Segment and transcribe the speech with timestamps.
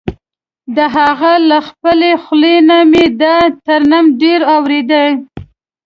[0.75, 5.03] د هغه له خپلې خولې نه مې دا ترنم ډېر اورېده.